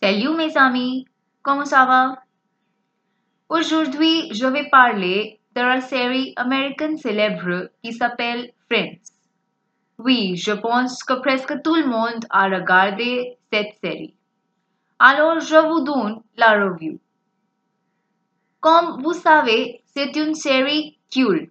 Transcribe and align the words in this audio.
Salut 0.00 0.36
mes 0.36 0.56
amis, 0.56 1.06
comment 1.42 1.64
ça 1.64 1.84
va? 1.84 2.22
Aujourd'hui, 3.48 4.32
je 4.32 4.46
vais 4.46 4.68
parler 4.70 5.40
de 5.56 5.60
la 5.60 5.80
série 5.80 6.34
américaine 6.36 6.96
célèbre 6.96 7.70
qui 7.82 7.92
s'appelle 7.92 8.52
Friends. 8.70 9.00
Oui, 9.98 10.36
je 10.36 10.52
pense 10.52 11.02
que 11.02 11.14
presque 11.14 11.62
tout 11.62 11.74
le 11.74 11.88
monde 11.88 12.24
a 12.30 12.44
regardé 12.44 13.38
cette 13.52 13.74
série. 13.82 14.14
Alors, 15.00 15.40
je 15.40 15.56
vous 15.56 15.80
donne 15.80 16.22
la 16.36 16.52
review. 16.52 17.00
Comme 18.60 19.02
vous 19.02 19.14
savez, 19.14 19.82
c'est 19.84 20.14
une 20.14 20.36
série 20.36 20.96
culte. 21.12 21.50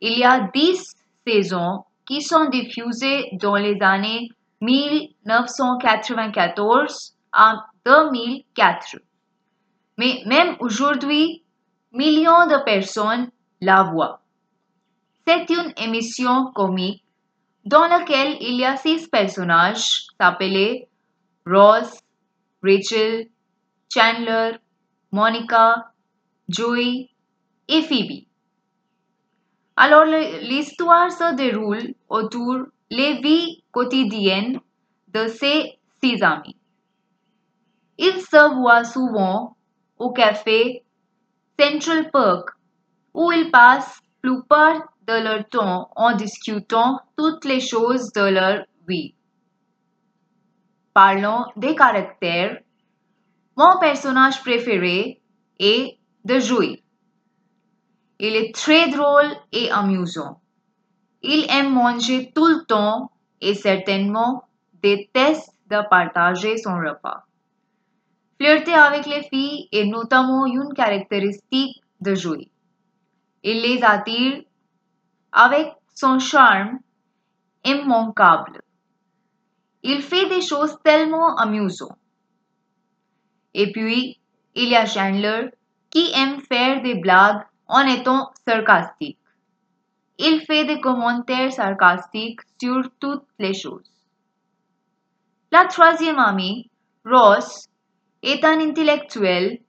Il 0.00 0.16
y 0.16 0.22
a 0.22 0.48
10 0.54 0.94
saisons 1.26 1.82
qui 2.06 2.22
sont 2.22 2.48
diffusées 2.50 3.30
dans 3.32 3.56
les 3.56 3.82
années 3.82 4.28
1994 4.60 7.16
à 7.32 7.66
2004. 7.84 8.96
Mais 9.98 10.22
même 10.26 10.56
aujourd'hui, 10.60 11.42
millions 11.92 12.46
de 12.46 12.64
personnes 12.64 13.30
la 13.60 13.84
voient. 13.84 14.20
C'est 15.26 15.48
une 15.50 15.72
émission 15.76 16.52
comique 16.52 17.04
dans 17.64 17.86
laquelle 17.86 18.36
il 18.40 18.56
y 18.56 18.64
a 18.64 18.76
six 18.76 19.06
personnages 19.06 20.06
appelés 20.18 20.88
Ross, 21.46 22.00
Rachel, 22.62 23.28
Chandler, 23.92 24.58
Monica, 25.12 25.92
Joey 26.48 27.10
et 27.68 27.82
Phoebe. 27.82 28.26
Alors 29.76 30.04
l'histoire 30.04 31.10
se 31.10 31.34
déroule 31.34 31.94
autour 32.08 32.66
les 32.90 33.20
vies 33.20 33.62
quotidiennes 33.72 34.60
de 35.08 35.28
ces 35.28 35.78
six 36.02 36.22
amis. 36.22 36.56
Ils 37.98 38.20
se 38.20 38.54
voient 38.54 38.84
souvent 38.84 39.56
au 39.98 40.12
café 40.12 40.84
Central 41.58 42.10
Park 42.10 42.50
où 43.14 43.30
ils 43.32 43.50
passent 43.50 44.00
plupart 44.20 44.92
de 45.06 45.12
leur 45.22 45.48
temps 45.48 45.90
en 45.96 46.14
discutant 46.16 47.00
toutes 47.16 47.44
les 47.44 47.60
choses 47.60 48.12
de 48.12 48.22
leur 48.22 48.64
vie. 48.88 49.14
Parlons 50.94 51.44
des 51.56 51.74
caractères. 51.74 52.60
Mon 53.56 53.78
personnage 53.78 54.40
préféré 54.40 55.20
est 55.58 55.98
de 56.24 56.38
Joey. 56.38 56.82
Il 58.18 58.36
est 58.36 58.54
très 58.54 58.88
drôle 58.88 59.30
et 59.52 59.70
amusant. 59.70 60.40
Il 61.22 61.46
aime 61.50 61.72
manger 61.72 62.32
tout 62.34 62.46
le 62.46 62.64
temps 62.64 63.10
et 63.40 63.54
certainement 63.54 64.44
déteste 64.82 65.54
de 65.70 65.80
partager 65.88 66.56
son 66.56 66.74
repas. 66.76 67.24
Flirter 68.42 68.74
avec 68.74 69.06
les 69.06 69.22
filles 69.22 69.68
est 69.70 69.84
notamment 69.84 70.46
une 70.46 70.74
caractéristique 70.74 71.80
de 72.00 72.16
Joey. 72.16 72.48
Il 73.44 73.62
les 73.62 73.84
attire 73.84 74.42
avec 75.30 75.68
son 75.94 76.18
charme 76.18 76.80
immanquable. 77.64 78.60
Il 79.84 80.02
fait 80.02 80.28
des 80.28 80.40
choses 80.40 80.76
tellement 80.82 81.36
amusantes. 81.36 81.96
Et 83.54 83.70
puis, 83.70 84.18
il 84.56 84.70
y 84.70 84.74
a 84.74 84.86
Chandler 84.86 85.50
qui 85.88 86.10
aime 86.12 86.40
faire 86.40 86.82
des 86.82 86.96
blagues 86.96 87.44
en 87.68 87.86
étant 87.86 88.32
sarcastique. 88.44 89.20
Il 90.18 90.40
fait 90.40 90.64
des 90.64 90.80
commentaires 90.80 91.52
sarcastiques 91.52 92.40
sur 92.60 92.90
toutes 92.98 93.28
les 93.38 93.54
choses. 93.54 93.88
La 95.52 95.66
troisième 95.66 96.18
amie, 96.18 96.68
Ross, 97.04 97.68
est 98.22 98.44
un 98.44 98.60
intellectuel 98.60 99.60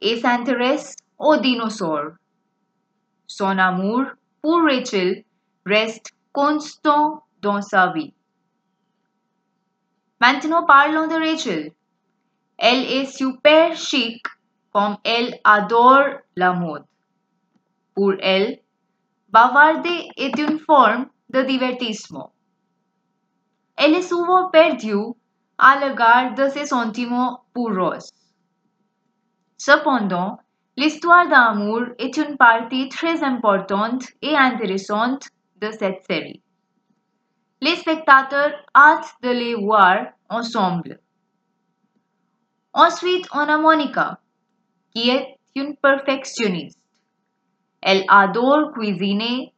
et 0.00 0.20
s'intéresse 0.20 0.96
aux 1.18 1.36
dinosaures. 1.36 2.12
Son 3.26 3.58
amour 3.58 4.04
pour 4.42 4.62
Rachel 4.62 5.24
reste 5.66 6.12
constant 6.32 7.24
dans 7.42 7.62
sa 7.62 7.92
vie. 7.92 8.14
Maintenant 10.20 10.64
parlons 10.64 11.06
de 11.06 11.14
Rachel. 11.14 11.72
Elle 12.58 12.84
est 12.84 13.06
super 13.06 13.76
chic 13.76 14.24
comme 14.72 14.96
elle 15.04 15.38
adore 15.44 16.20
la 16.36 16.52
mode. 16.52 16.84
Pour 17.94 18.14
elle, 18.20 18.60
bavarder 19.28 20.08
est 20.16 20.38
une 20.38 20.58
forme 20.58 21.08
de 21.30 21.42
divertissement. 21.42 22.32
Elle 23.76 23.94
est 23.94 24.02
souvent 24.02 24.50
perdue 24.50 25.14
à 25.60 25.78
l'égard 25.78 26.34
de 26.34 26.48
ses 26.48 26.66
sentiments 26.66 27.44
pour 27.52 27.74
Ross. 27.74 28.10
Cependant, 29.58 30.38
l'histoire 30.76 31.28
d'amour 31.28 31.82
est 31.98 32.16
une 32.16 32.38
partie 32.38 32.88
très 32.88 33.22
importante 33.22 34.04
et 34.22 34.34
intéressante 34.34 35.28
de 35.60 35.70
cette 35.70 36.02
série. 36.08 36.42
Les 37.60 37.76
spectateurs 37.76 38.54
hâtent 38.74 39.14
de 39.22 39.28
les 39.28 39.54
voir 39.54 40.06
ensemble. 40.30 40.98
Ensuite, 42.72 43.26
on 43.34 43.40
a 43.40 43.58
Monica, 43.58 44.18
qui 44.94 45.10
est 45.10 45.36
une 45.54 45.76
perfectionniste. 45.76 46.80
Elle 47.82 48.04
adore 48.08 48.72
cuisiner 48.72 49.52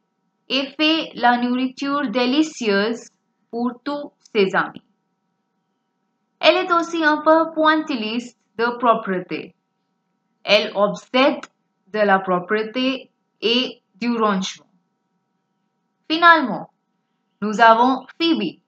et 0.49 0.67
fait 0.77 1.11
la 1.15 1.37
nourriture 1.37 2.09
délicieuse 2.09 3.07
pour 3.49 3.71
tous 3.85 4.11
ses 4.35 4.53
amis. 4.53 4.82
Elle 6.45 6.57
est 6.57 6.73
aussi 6.73 7.01
un 7.05 7.19
peu 7.19 7.53
pointilliste 7.53 8.37
de 8.57 8.77
propreté. 8.77 9.55
Elle 10.43 10.73
obsède 10.75 11.39
de 11.87 11.99
la 11.99 12.19
propreté 12.19 13.09
et 13.39 13.81
du 13.95 14.13
rangement. 14.17 14.67
Finalement, 16.11 16.69
nous 17.41 17.61
avons 17.61 18.05
Phoebe, 18.19 18.59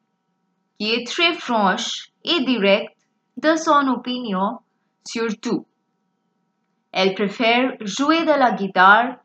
qui 0.79 0.93
est 0.93 1.05
très 1.05 1.33
franche 1.33 2.11
et 2.23 2.45
directe 2.45 2.95
de 3.35 3.57
son 3.57 3.89
opinion 3.89 4.59
sur 5.05 5.37
tout. 5.41 5.67
Elle 6.93 7.13
préfère 7.13 7.73
jouer 7.81 8.21
de 8.21 8.39
la 8.39 8.53
guitare 8.53 9.17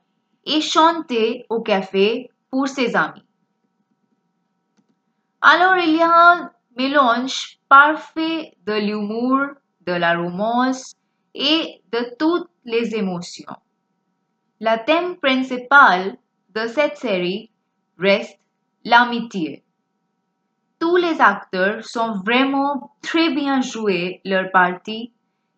et 0.45 0.61
chanter 0.61 1.47
au 1.51 1.61
café 1.61 2.33
pour 2.51 2.67
ses 2.67 2.97
amis. 2.97 3.23
Alors 5.41 5.77
il 5.77 5.95
y 5.95 6.03
a 6.03 6.33
un 6.33 6.51
mélange 6.77 7.60
parfait 7.71 8.53
de 8.67 8.73
l'humour, 8.73 9.47
de 9.87 9.93
la 9.93 10.19
romance 10.19 10.97
et 11.35 11.81
de 11.93 12.17
toutes 12.19 12.51
les 12.65 12.97
émotions. 12.97 13.57
Le 14.61 14.85
thème 14.85 15.17
principal 15.17 16.19
de 16.55 16.67
cette 16.67 16.97
série 16.97 17.51
reste 17.97 18.39
l'amitié. 18.85 19.63
Tous 20.81 20.97
les 20.97 21.21
acteurs 21.21 21.85
sont 21.85 22.21
vraiment 22.27 22.91
très 23.03 23.33
bien 23.33 23.61
joués 23.61 24.21
leur 24.25 24.51
partie 24.51 25.13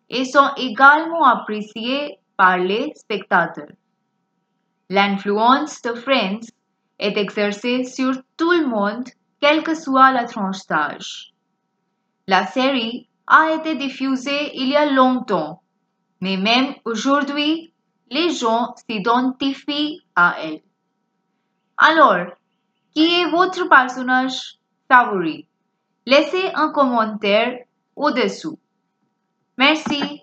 et 0.07 0.23
sont 0.23 0.51
également 0.57 1.25
appréciés 1.25 2.19
par 2.37 2.59
les 2.59 2.93
spectateurs. 2.95 3.73
L'influence 4.89 5.81
de 5.81 5.93
Friends 5.95 6.45
est 6.99 7.17
exercée 7.17 7.83
sur 7.85 8.13
tout 8.37 8.51
le 8.51 8.67
monde, 8.67 9.09
quelle 9.41 9.63
que 9.63 9.73
soit 9.73 10.11
la 10.11 10.25
tranche 10.25 10.67
d'âge. 10.69 11.32
La 12.27 12.47
série 12.47 13.09
a 13.27 13.53
été 13.53 13.75
diffusée 13.75 14.57
il 14.57 14.69
y 14.69 14.75
a 14.77 14.85
longtemps, 14.85 15.61
mais 16.21 16.37
même 16.37 16.73
aujourd'hui, 16.85 17.73
les 18.09 18.29
gens 18.29 18.73
s'identifient 18.75 20.01
à 20.15 20.37
elle. 20.41 20.61
Alors, 21.77 22.27
qui 22.93 23.03
est 23.03 23.29
votre 23.29 23.67
personnage 23.67 24.57
favori? 24.89 25.47
Laissez 26.05 26.51
un 26.53 26.69
commentaire 26.69 27.59
au-dessous. 27.95 28.57
Merci. 29.57 30.22